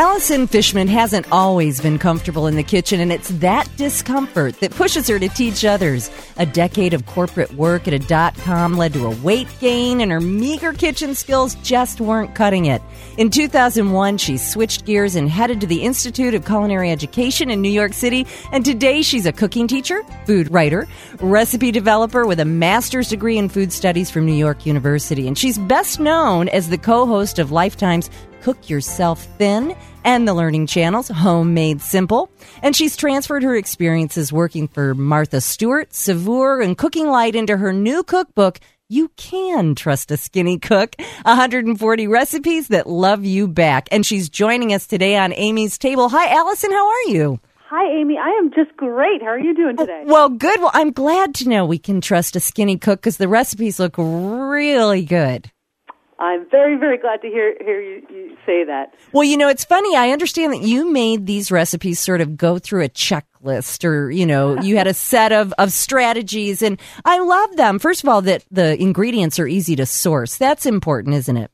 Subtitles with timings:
[0.00, 5.06] Allison Fishman hasn't always been comfortable in the kitchen, and it's that discomfort that pushes
[5.08, 6.10] her to teach others.
[6.38, 10.10] A decade of corporate work at a dot com led to a weight gain, and
[10.10, 12.80] her meager kitchen skills just weren't cutting it.
[13.18, 17.68] In 2001, she switched gears and headed to the Institute of Culinary Education in New
[17.68, 20.88] York City, and today she's a cooking teacher, food writer,
[21.20, 25.58] recipe developer with a master's degree in food studies from New York University, and she's
[25.58, 28.08] best known as the co host of Lifetime's
[28.40, 32.30] Cook Yourself Thin and the Learning Channel's Homemade Simple.
[32.62, 37.72] And she's transferred her experiences working for Martha Stewart, Saveur, and Cooking Light into her
[37.72, 43.88] new cookbook, You Can Trust a Skinny Cook 140 Recipes That Love You Back.
[43.90, 46.08] And she's joining us today on Amy's Table.
[46.08, 46.70] Hi, Allison.
[46.70, 47.40] How are you?
[47.70, 48.18] Hi, Amy.
[48.18, 49.22] I am just great.
[49.22, 50.02] How are you doing today?
[50.04, 50.58] Well, good.
[50.60, 53.94] Well, I'm glad to know we can trust a skinny cook because the recipes look
[53.96, 55.52] really good.
[56.20, 58.94] I'm very, very glad to hear hear you, you, say that.
[59.12, 59.96] Well, you know, it's funny.
[59.96, 64.26] I understand that you made these recipes sort of go through a checklist, or you
[64.26, 67.78] know, you had a set of of strategies, and I love them.
[67.78, 70.36] First of all, that the ingredients are easy to source.
[70.36, 71.50] That's important, isn't it?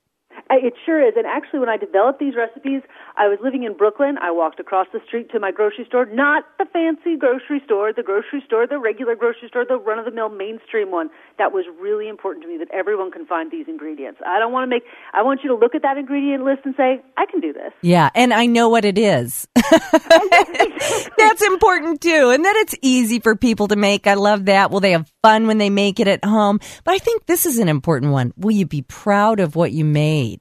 [0.51, 1.15] It sure is.
[1.17, 2.83] And actually, when I developed these recipes,
[3.17, 4.17] I was living in Brooklyn.
[4.21, 8.03] I walked across the street to my grocery store, not the fancy grocery store, the
[8.03, 11.09] grocery store, the regular grocery store, the run of the mill mainstream one.
[11.39, 14.21] That was really important to me that everyone can find these ingredients.
[14.27, 16.75] I don't want to make, I want you to look at that ingredient list and
[16.77, 17.73] say, I can do this.
[17.81, 19.49] Yeah, and I know what it is.
[21.19, 22.31] That's important too.
[22.31, 24.07] And that it's easy for people to make.
[24.07, 24.71] I love that.
[24.71, 26.61] Will they have fun when they make it at home?
[26.85, 28.33] But I think this is an important one.
[28.37, 30.41] Will you be proud of what you made?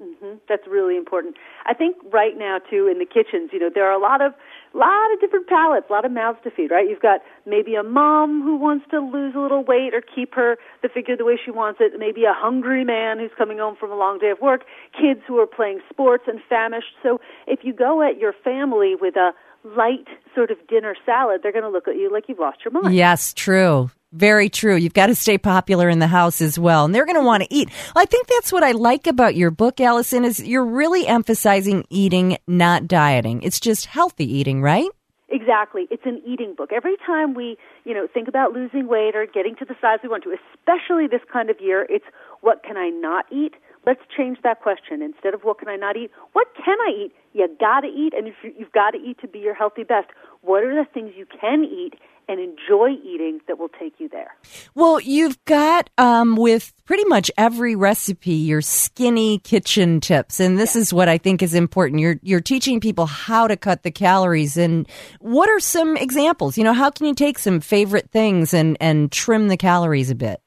[0.00, 0.36] Mm-hmm.
[0.48, 1.36] That's really important.
[1.66, 4.32] I think right now too in the kitchens, you know, there are a lot of
[4.74, 6.88] lot of different palates, a lot of mouths to feed, right?
[6.88, 10.56] You've got maybe a mom who wants to lose a little weight or keep her
[10.82, 13.92] the figure the way she wants it, maybe a hungry man who's coming home from
[13.92, 16.94] a long day of work, kids who are playing sports and famished.
[17.02, 19.30] So if you go at your family with a
[19.64, 22.72] light sort of dinner salad, they're going to look at you like you've lost your
[22.72, 22.94] mind.
[22.94, 23.90] Yes, true.
[24.12, 24.76] Very true.
[24.76, 26.84] You've got to stay popular in the house as well.
[26.84, 27.68] And they're going to want to eat.
[27.96, 32.38] I think that's what I like about your book, Allison, is you're really emphasizing eating,
[32.46, 33.42] not dieting.
[33.42, 34.88] It's just healthy eating, right?
[35.28, 35.88] Exactly.
[35.90, 36.70] It's an eating book.
[36.72, 40.08] Every time we, you know, think about losing weight or getting to the size we
[40.08, 42.04] want to, especially this kind of year, it's
[42.40, 43.54] what can I not eat?
[43.86, 45.02] Let's change that question.
[45.02, 47.12] Instead of what can I not eat, what can I eat?
[47.32, 50.08] You got to eat, and if you've got to eat to be your healthy best,
[50.40, 51.94] what are the things you can eat
[52.28, 54.34] and enjoy eating that will take you there.
[54.74, 60.76] Well, you've got um, with pretty much every recipe your skinny kitchen tips, and this
[60.76, 62.00] is what I think is important.
[62.00, 64.88] You're you're teaching people how to cut the calories, and
[65.20, 66.56] what are some examples?
[66.56, 70.14] You know, how can you take some favorite things and and trim the calories a
[70.14, 70.40] bit?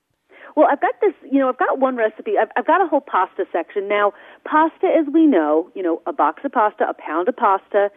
[0.57, 2.33] Well, I've got this, you know, I've got one recipe.
[2.41, 3.87] I've, I've got a whole pasta section.
[3.87, 4.13] Now,
[4.43, 7.91] pasta, as we know, you know, a box of pasta, a pound of pasta,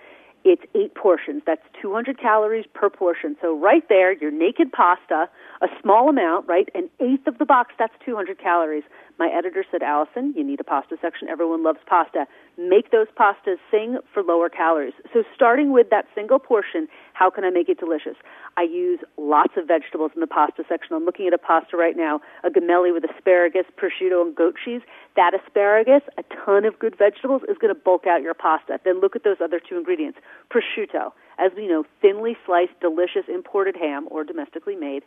[0.45, 1.43] it's eight portions.
[1.47, 3.35] That's 200 calories per portion.
[3.41, 5.31] So right there, your naked pasta,
[5.63, 6.69] a small amount, right?
[6.75, 8.85] An eighth of the box, that's 200 calories.
[9.21, 11.29] My editor said, Allison, you need a pasta section.
[11.29, 12.27] Everyone loves pasta.
[12.57, 14.95] Make those pastas sing for lower calories.
[15.13, 18.17] So starting with that single portion, how can I make it delicious?
[18.57, 20.97] I use lots of vegetables in the pasta section.
[20.97, 24.81] I'm looking at a pasta right now, a gemelli with asparagus, prosciutto, and goat cheese.
[25.17, 28.81] That asparagus, a ton of good vegetables, is going to bulk out your pasta.
[28.87, 30.19] Then look at those other two ingredients.
[30.51, 35.03] Prosciutto, as we know, thinly sliced, delicious imported ham or domestically made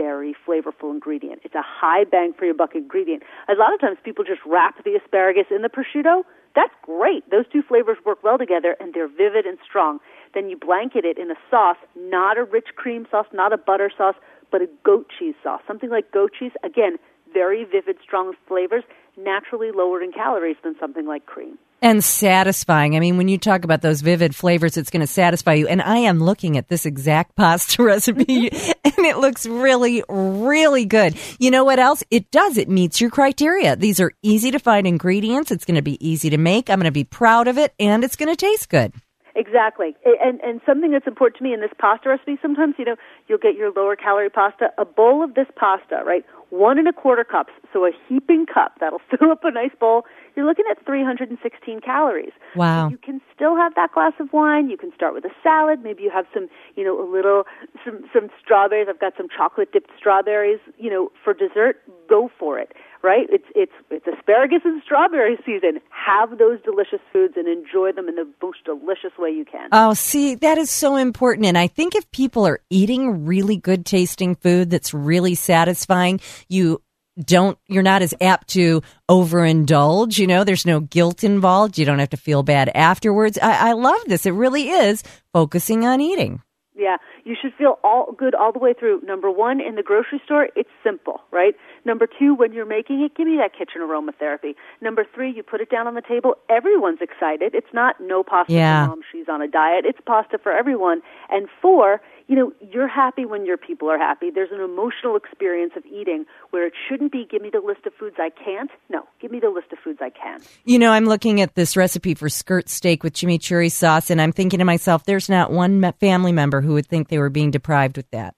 [0.00, 1.42] very flavorful ingredient.
[1.44, 3.22] It's a high bang for your buck ingredient.
[3.48, 6.22] A lot of times people just wrap the asparagus in the prosciutto.
[6.56, 7.28] That's great.
[7.30, 10.00] Those two flavors work well together and they're vivid and strong.
[10.32, 13.90] Then you blanket it in a sauce, not a rich cream sauce, not a butter
[13.96, 14.16] sauce,
[14.50, 15.60] but a goat cheese sauce.
[15.66, 16.96] Something like goat cheese, again,
[17.32, 18.84] very vivid, strong flavors,
[19.24, 22.96] naturally lower in calories than something like cream and satisfying.
[22.96, 25.66] I mean, when you talk about those vivid flavors, it's going to satisfy you.
[25.66, 28.70] And I am looking at this exact pasta recipe mm-hmm.
[28.84, 31.16] and it looks really, really good.
[31.38, 32.02] You know what else?
[32.10, 32.56] It does.
[32.56, 33.76] It meets your criteria.
[33.76, 35.50] These are easy to find ingredients.
[35.50, 36.68] It's going to be easy to make.
[36.68, 38.92] I'm going to be proud of it and it's going to taste good.
[39.40, 39.96] Exactly.
[40.04, 42.96] And and something that's important to me in this pasta recipe, sometimes, you know,
[43.26, 46.26] you'll get your lower calorie pasta, a bowl of this pasta, right?
[46.50, 50.04] One and a quarter cups, so a heaping cup, that'll fill up a nice bowl
[50.36, 52.32] you're looking at 316 calories.
[52.54, 52.88] Wow.
[52.88, 54.70] You can still have that glass of wine.
[54.70, 55.80] You can start with a salad.
[55.82, 57.44] Maybe you have some, you know, a little,
[57.84, 58.86] some, some strawberries.
[58.88, 60.60] I've got some chocolate dipped strawberries.
[60.78, 62.72] You know, for dessert, go for it.
[63.02, 63.26] Right?
[63.30, 65.80] It's it's it's asparagus and strawberry season.
[65.88, 69.70] Have those delicious foods and enjoy them in the most delicious way you can.
[69.72, 71.46] Oh, see, that is so important.
[71.46, 76.82] And I think if people are eating really good tasting food that's really satisfying, you
[77.26, 81.98] don't you're not as apt to overindulge you know there's no guilt involved you don't
[81.98, 85.02] have to feel bad afterwards I, I love this it really is
[85.32, 86.42] focusing on eating
[86.76, 89.02] yeah, you should feel all good all the way through.
[89.02, 91.54] Number one, in the grocery store, it's simple, right?
[91.84, 94.54] Number two, when you're making it, give me that kitchen aromatherapy.
[94.80, 96.36] Number three, you put it down on the table.
[96.48, 97.54] Everyone's excited.
[97.54, 98.84] It's not no pasta Yeah.
[98.86, 99.00] for mom.
[99.12, 99.84] She's on a diet.
[99.84, 101.02] It's pasta for everyone.
[101.28, 104.30] And four, you know, you're happy when your people are happy.
[104.30, 107.92] There's an emotional experience of eating where it shouldn't be give me the list of
[107.94, 108.70] foods I can't.
[108.88, 110.38] No, give me the list of foods I can.
[110.64, 114.32] you know i'm looking at this recipe for skirt steak with chimichurri sauce and i'm
[114.32, 117.96] thinking to myself there's not one family member who would think they were being deprived
[117.96, 118.34] with that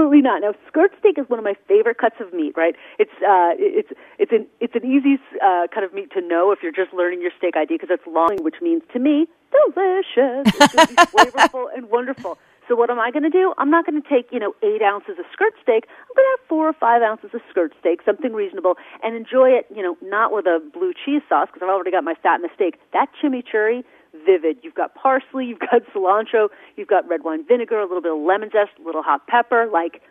[0.00, 0.40] Absolutely not.
[0.40, 2.54] Now, skirt steak is one of my favorite cuts of meat.
[2.56, 2.74] Right?
[2.98, 6.60] It's uh, it's it's an it's an easy uh, cut of meat to know if
[6.62, 10.48] you're just learning your steak ID because it's long, which means to me delicious.
[10.48, 12.38] It's going to be flavorful and wonderful.
[12.66, 13.52] So what am I going to do?
[13.58, 15.84] I'm not going to take you know eight ounces of skirt steak.
[15.84, 19.50] I'm going to have four or five ounces of skirt steak, something reasonable, and enjoy
[19.50, 19.66] it.
[19.68, 22.42] You know, not with a blue cheese sauce because I've already got my fat in
[22.42, 22.80] the steak.
[22.94, 23.84] That chimichurri
[24.26, 24.58] vivid.
[24.62, 28.18] You've got parsley, you've got cilantro, you've got red wine vinegar, a little bit of
[28.18, 30.02] lemon zest, a little hot pepper, like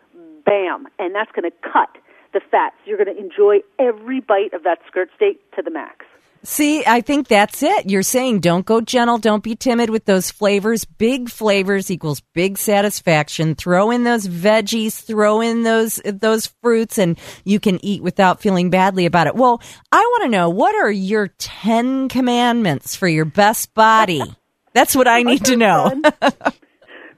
[0.44, 0.86] bam.
[0.98, 1.96] And that's going to cut
[2.32, 2.76] the fats.
[2.84, 6.06] You're going to enjoy every bite of that skirt steak to the max.
[6.42, 7.90] See, I think that's it.
[7.90, 10.86] You're saying don't go gentle, don't be timid with those flavors.
[10.86, 13.54] Big flavors equals big satisfaction.
[13.54, 18.70] Throw in those veggies, throw in those those fruits and you can eat without feeling
[18.70, 19.34] badly about it.
[19.34, 19.60] Well,
[19.92, 24.22] I want to know what are your 10 commandments for your best body?
[24.72, 25.90] That's what I need to know.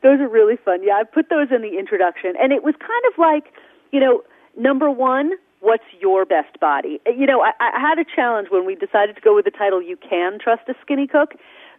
[0.03, 0.83] those are really fun.
[0.83, 3.53] Yeah, I put those in the introduction, and it was kind of like,
[3.93, 4.23] you know,
[4.57, 7.01] number one, what's your best body?
[7.07, 9.81] You know, I, I had a challenge when we decided to go with the title
[9.81, 11.35] "You Can Trust a Skinny Cook."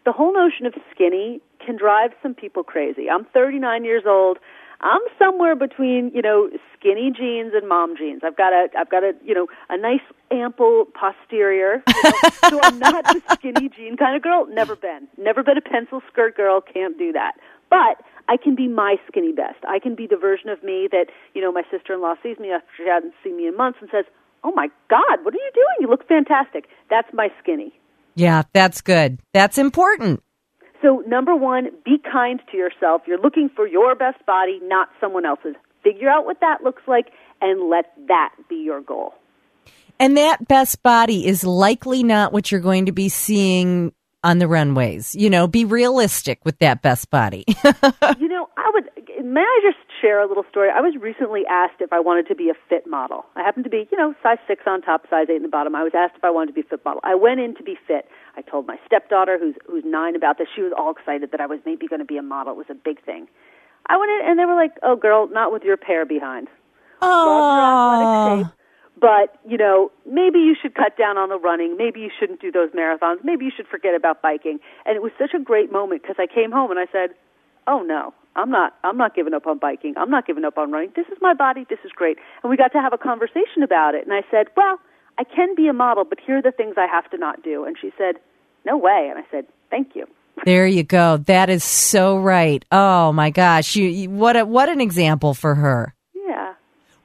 [0.06, 3.09] The whole notion of skinny can drive some people crazy.
[3.09, 4.38] I'm 39 years old.
[4.81, 8.19] I'm somewhere between, you know, skinny jeans and mom jeans.
[8.21, 11.81] I've got a, I've got a, you know, a nice ample posterior.
[11.88, 12.29] You know?
[12.50, 14.45] so I'm not the skinny jean kind of girl.
[14.47, 15.07] Never been.
[15.18, 16.59] Never been a pencil skirt girl.
[16.59, 17.36] Can't do that.
[17.69, 19.60] But I can be my skinny best.
[19.68, 22.68] I can be the version of me that, you know, my sister-in-law sees me after
[22.78, 24.06] she hadn't seen me in months and says,
[24.44, 25.75] "Oh my God, what are you doing?
[25.81, 27.74] You look fantastic." That's my skinny.
[28.16, 29.20] Yeah, that's good.
[29.34, 30.24] That's important.
[30.81, 33.04] So, number one, be kind to yourself.
[33.08, 35.56] You're looking for your best body, not someone else's.
[35.81, 37.12] Figure out what that looks like
[37.42, 39.14] and let that be your goal.
[40.00, 43.94] And that best body is likely not what you're going to be seeing
[44.24, 45.16] on the runways.
[45.16, 47.44] You know, be realistic with that best body.
[48.20, 48.90] you know, I would.
[49.24, 50.70] May I just share a little story?
[50.70, 53.25] I was recently asked if I wanted to be a fit model.
[53.36, 55.75] I happen to be, you know, size six on top, size eight in the bottom.
[55.75, 57.02] I was asked if I wanted to be a fit model.
[57.04, 58.08] I went in to be fit.
[58.36, 60.48] I told my stepdaughter, who's who's nine, about this.
[60.56, 62.54] She was all excited that I was maybe going to be a model.
[62.54, 63.28] It was a big thing.
[63.88, 66.48] I went in, and they were like, "Oh, girl, not with your pair behind."
[67.02, 68.50] Oh,
[69.00, 71.78] but you know, maybe you should cut down on the running.
[71.78, 73.24] Maybe you shouldn't do those marathons.
[73.24, 74.60] Maybe you should forget about biking.
[74.86, 77.16] And it was such a great moment because I came home and I said,
[77.68, 78.75] "Oh no, I'm not.
[78.84, 79.95] I'm not giving up on biking.
[79.98, 80.92] I'm not giving up on running.
[80.95, 81.66] This is my body.
[81.69, 84.06] This is great." And we got to have a conversation about it.
[84.06, 84.80] And I said, "Well,
[85.18, 87.66] I can be a model, but here are the things I have to not do."
[87.66, 88.16] And she said,
[88.66, 90.07] "No way." And I said, "Thank you."
[90.46, 91.18] there you go.
[91.18, 92.63] That is so right.
[92.72, 95.94] Oh my gosh, you, you what a, what an example for her.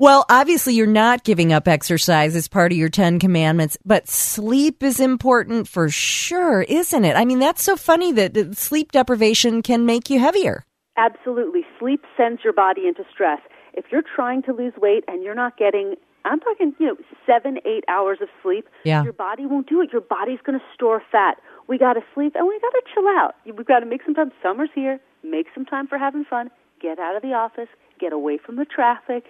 [0.01, 4.85] Well, obviously you're not giving up exercise as part of your 10 commandments, but sleep
[4.85, 7.17] is important for sure, isn't it?
[7.17, 10.65] I mean, that's so funny that that sleep deprivation can make you heavier.
[10.97, 11.63] Absolutely.
[11.81, 13.41] Sleep sends your body into stress.
[13.75, 17.59] If you're trying to lose weight and you're not getting, I'm talking, you know, seven,
[17.65, 19.03] eight hours of sleep, Yeah.
[19.03, 19.91] your body won't do it.
[19.93, 21.39] Your body's going to store fat.
[21.67, 23.35] We got to sleep and we got to chill out.
[23.45, 24.31] We've got to make some time.
[24.45, 25.01] Summer's here.
[25.25, 26.51] Make some time for having fun.
[26.81, 27.69] Get out of the office.
[27.99, 29.25] Get away from the traffic.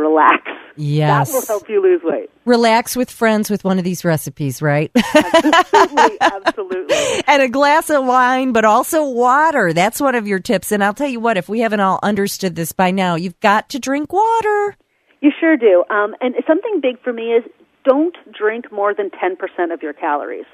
[0.00, 0.42] Relax.
[0.76, 1.30] Yes.
[1.30, 2.30] That will help you lose weight.
[2.44, 4.90] Relax with friends with one of these recipes, right?
[4.96, 6.16] Absolutely.
[6.20, 7.22] Absolutely.
[7.26, 9.72] and a glass of wine, but also water.
[9.72, 10.72] That's one of your tips.
[10.72, 13.68] And I'll tell you what, if we haven't all understood this by now, you've got
[13.70, 14.76] to drink water.
[15.20, 15.84] You sure do.
[15.90, 17.44] Um, and something big for me is
[17.84, 20.46] don't drink more than 10% of your calories.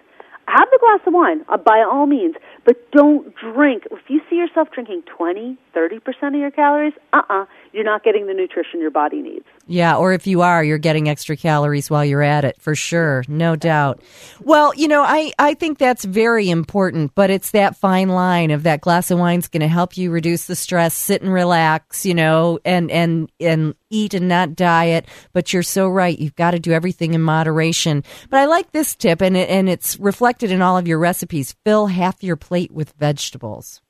[0.48, 3.82] Have the glass of wine, uh, by all means, but don't drink.
[3.90, 7.46] If you see yourself drinking 20, 30% of your calories, uh-uh,
[7.76, 9.44] you're not getting the nutrition your body needs.
[9.66, 13.22] Yeah, or if you are, you're getting extra calories while you're at it, for sure,
[13.28, 14.00] no doubt.
[14.40, 18.62] Well, you know, I, I think that's very important, but it's that fine line of
[18.62, 22.14] that glass of wine's going to help you reduce the stress, sit and relax, you
[22.14, 25.06] know, and, and, and eat and not diet.
[25.34, 26.18] But you're so right.
[26.18, 28.04] You've got to do everything in moderation.
[28.30, 31.54] But I like this tip, and, and it's reflected in all of your recipes.
[31.64, 33.82] Fill half your plate with vegetables.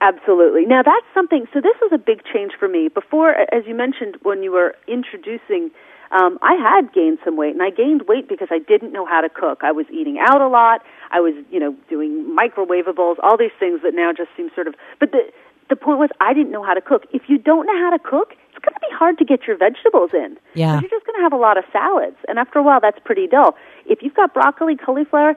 [0.00, 0.64] Absolutely.
[0.64, 1.46] Now that's something.
[1.52, 2.88] So this was a big change for me.
[2.88, 5.70] Before, as you mentioned, when you were introducing,
[6.10, 9.20] um, I had gained some weight, and I gained weight because I didn't know how
[9.20, 9.60] to cook.
[9.62, 10.82] I was eating out a lot.
[11.10, 14.74] I was, you know, doing microwavables, all these things that now just seem sort of.
[15.00, 15.30] But the
[15.68, 17.04] the point was, I didn't know how to cook.
[17.12, 19.56] If you don't know how to cook, it's going to be hard to get your
[19.56, 20.38] vegetables in.
[20.54, 20.80] Yeah.
[20.80, 23.26] You're just going to have a lot of salads, and after a while, that's pretty
[23.26, 23.54] dull.
[23.84, 25.34] If you've got broccoli, cauliflower,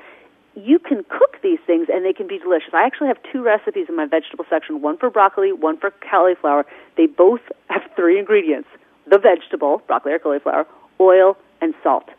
[0.56, 2.70] you can cook these things and they can be delicious.
[2.74, 6.66] I actually have two recipes in my vegetable section, one for broccoli, one for cauliflower.
[6.98, 8.68] They both have three ingredients.
[9.10, 10.68] The vegetable, broccoli or cauliflower,
[11.00, 12.10] oil and salt.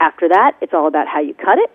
[0.00, 1.70] After that, it's all about how you cut it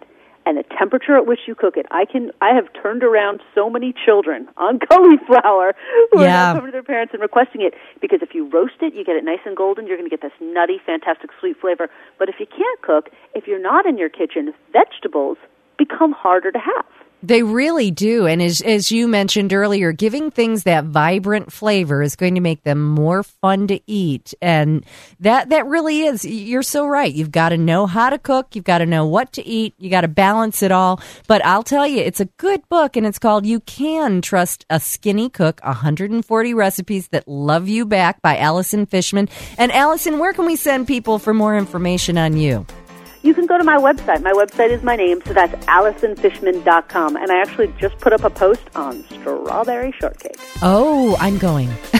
[0.47, 1.85] and the temperature at which you cook it.
[1.91, 5.73] I can I have turned around so many children on cauliflower
[6.11, 6.51] who Yeah.
[6.51, 9.15] are coming to their parents and requesting it because if you roast it, you get
[9.15, 9.85] it nice and golden.
[9.87, 11.89] You're going to get this nutty, fantastic sweet flavor.
[12.17, 15.37] But if you can't cook, if you're not in your kitchen, vegetables
[15.77, 16.85] become harder to have.
[17.25, 18.27] They really do.
[18.27, 22.61] And as, as you mentioned earlier, giving things that vibrant flavor is going to make
[22.63, 24.35] them more fun to eat.
[24.43, 24.85] And
[25.21, 27.11] that, that really is, you're so right.
[27.11, 28.55] You've got to know how to cook.
[28.55, 29.73] You've got to know what to eat.
[29.79, 31.01] You got to balance it all.
[31.27, 34.79] But I'll tell you, it's a good book and it's called You Can Trust a
[34.79, 39.29] Skinny Cook 140 Recipes That Love You Back by Allison Fishman.
[39.57, 42.67] And Allison, where can we send people for more information on you?
[43.25, 44.21] You can go to my website.
[44.21, 47.15] My website is my name, so that's AllisonFishman.com.
[47.15, 50.35] And I actually just put up a post on strawberry shortcake.
[50.61, 51.69] Oh, I'm going.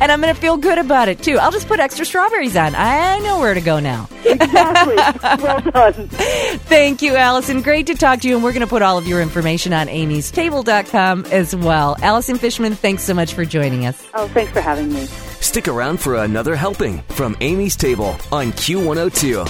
[0.00, 1.38] and I'm going to feel good about it too.
[1.38, 2.74] I'll just put extra strawberries on.
[2.74, 4.06] I know where to go now.
[4.22, 4.96] Exactly.
[5.42, 6.08] well done.
[6.08, 7.62] Thank you, Allison.
[7.62, 8.34] Great to talk to you.
[8.34, 11.96] And we're going to put all of your information on amystable.com as well.
[12.02, 14.06] Allison Fishman, thanks so much for joining us.
[14.12, 15.08] Oh, thanks for having me.
[15.40, 19.46] Stick around for another helping from Amy's Table on Q102.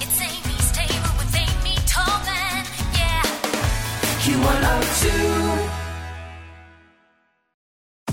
[0.00, 2.64] It's Amy's table with Amy Tallman.
[2.94, 3.22] Yeah.
[4.22, 5.68] Q102.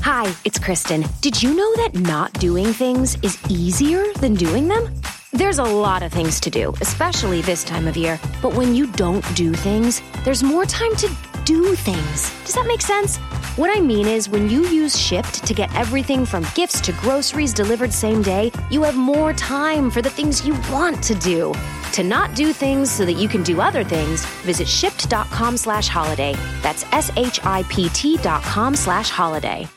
[0.01, 1.05] Hi, it's Kristen.
[1.21, 4.93] Did you know that not doing things is easier than doing them?
[5.31, 8.19] There's a lot of things to do, especially this time of year.
[8.41, 11.09] But when you don't do things, there's more time to
[11.43, 12.31] do things.
[12.45, 13.17] Does that make sense?
[13.55, 17.53] What I mean is, when you use Shipt to get everything from gifts to groceries
[17.53, 21.53] delivered same day, you have more time for the things you want to do.
[21.91, 26.35] To not do things so that you can do other things, visit shipt.com slash holiday.
[26.63, 29.67] That's S-H-I-P-T dot com slash holiday.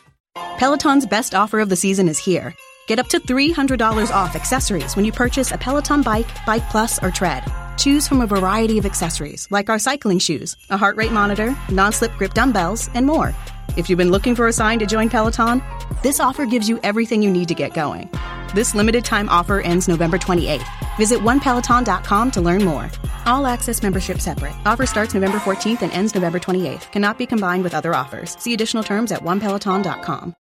[0.56, 2.54] Peloton's best offer of the season is here.
[2.86, 7.10] Get up to $300 off accessories when you purchase a Peloton bike, Bike Plus, or
[7.10, 7.44] Tread.
[7.76, 11.92] Choose from a variety of accessories like our cycling shoes, a heart rate monitor, non
[11.92, 13.34] slip grip dumbbells, and more.
[13.76, 15.62] If you've been looking for a sign to join Peloton,
[16.02, 18.10] this offer gives you everything you need to get going.
[18.54, 20.66] This limited time offer ends November 28th.
[20.96, 22.90] Visit onepeloton.com to learn more.
[23.26, 24.54] All access membership separate.
[24.64, 26.90] Offer starts November 14th and ends November 28th.
[26.90, 28.38] Cannot be combined with other offers.
[28.40, 30.34] See additional terms at onepeloton.com.